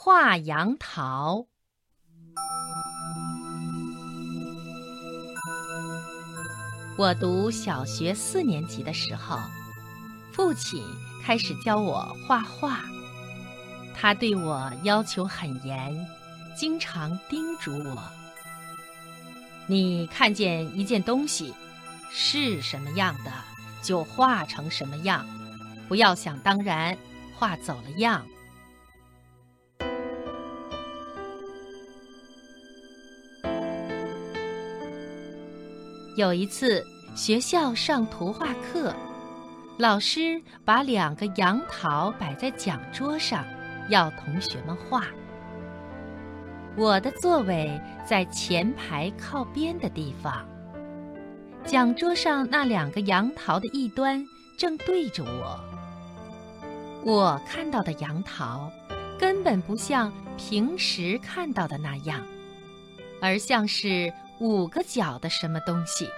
[0.00, 1.44] 画杨桃。
[6.96, 9.36] 我读小学四年级的时候，
[10.32, 10.84] 父亲
[11.24, 12.82] 开始教我画画。
[13.92, 16.06] 他对我要求很严，
[16.56, 18.00] 经常叮嘱我
[19.66, 21.52] ：“你看见一件东西
[22.08, 23.32] 是什么样的，
[23.82, 25.26] 就画成什么样，
[25.88, 26.96] 不要想当然，
[27.36, 28.24] 画走了样。”
[36.18, 38.92] 有一次，学校上图画课，
[39.76, 43.44] 老师把两个杨桃摆在讲桌上，
[43.88, 45.04] 要同学们画。
[46.76, 50.44] 我的座位在前排靠边的地方，
[51.64, 55.60] 讲桌上那两个杨桃的一端正对着我。
[57.04, 58.68] 我看到的杨桃，
[59.20, 62.20] 根本不像平时看到的那样，
[63.22, 64.12] 而像是……
[64.40, 66.08] 五个角的什么东西？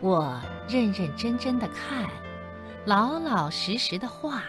[0.00, 2.06] 我认认真真的看，
[2.84, 4.42] 老老实实的画，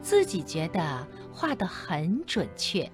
[0.00, 2.90] 自己觉得画得很准确。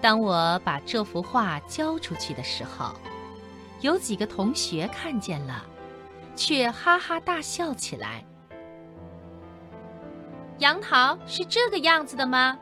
[0.00, 2.94] 当我把这幅画交出去的时候，
[3.80, 5.64] 有几个同学看见了，
[6.34, 8.24] 却哈哈大笑起来。
[10.58, 12.58] 杨桃是这个样子的吗？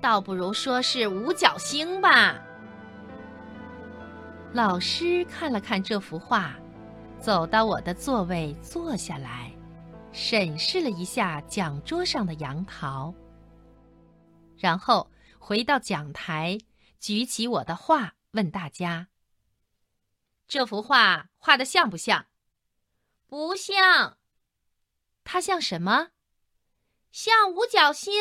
[0.00, 2.40] 倒不如说是五角星吧。
[4.52, 6.54] 老师看了看这幅画，
[7.20, 9.52] 走到我的座位坐下来，
[10.10, 13.14] 审视了一下讲桌上的杨桃，
[14.56, 16.58] 然后回到讲台，
[16.98, 19.08] 举起我的画，问大家
[20.48, 22.26] ：“这幅画画的像不像
[23.28, 24.16] ？”“不像。
[25.22, 26.08] ”“它像什么
[27.12, 28.14] ？”“像五角星。”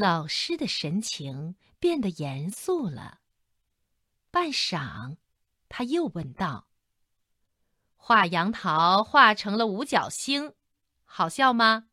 [0.00, 3.18] 老师的神情变得严肃了。
[4.30, 5.16] 半晌，
[5.68, 6.68] 他又问道
[7.98, 10.52] ：“画杨桃画成了五角星，
[11.04, 11.86] 好笑吗？”“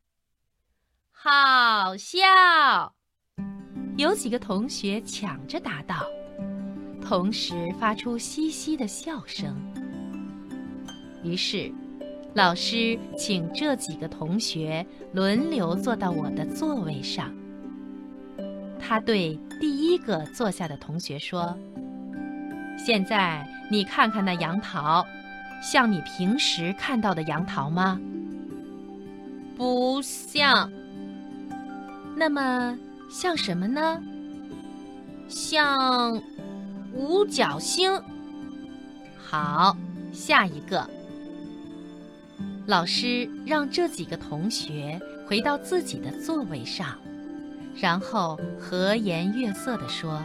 [1.10, 2.96] 好笑！”
[3.98, 6.06] 有几个同学抢着答道，
[7.02, 9.60] 同时发出嘻嘻的笑声。
[11.24, 11.74] 于是，
[12.36, 17.36] 老师请这几个同学轮流坐到我的座位上。
[18.88, 21.58] 他对第一个坐下的同学说
[22.78, 25.04] ：“现在你看看那杨桃，
[25.60, 28.00] 像你平时看到的杨桃吗？
[29.58, 30.72] 不像。
[32.16, 32.78] 那么
[33.10, 34.00] 像什么呢？
[35.28, 36.22] 像
[36.94, 38.00] 五角星。
[39.18, 39.76] 好，
[40.14, 40.88] 下一个。
[42.68, 46.96] 老师让这几个同学回到自己的座位上。”
[47.76, 50.24] 然后和颜悦色地说：“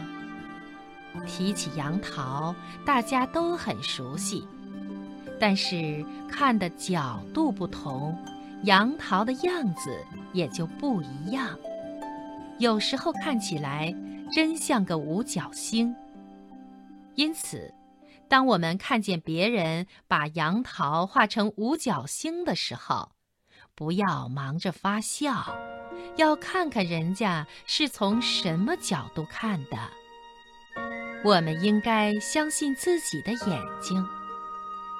[1.27, 4.47] 提起杨桃，大家都很熟悉，
[5.39, 8.17] 但是看的角度不同，
[8.63, 10.03] 杨桃的样子
[10.33, 11.57] 也就不一样。
[12.57, 13.93] 有时候看起来
[14.31, 15.93] 真像个五角星。
[17.15, 17.73] 因此，
[18.29, 23.11] 当我们看见别人把杨桃画成五角星的时候，
[23.81, 25.57] 不要忙着发笑。”
[26.17, 29.77] 要看看人家是从什么角度看的。
[31.23, 34.05] 我们应该相信自己的眼睛，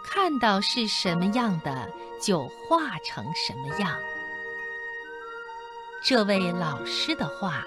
[0.03, 1.87] 看到是什么样的
[2.19, 3.99] 就画成什么样。
[6.03, 7.63] 这位老师的话，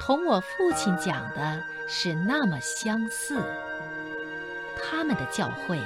[0.00, 3.40] 同我父亲讲的是那么相似。
[4.82, 5.80] 他们的教诲，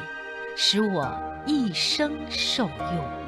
[0.56, 1.16] 使我
[1.46, 3.25] 一生受用。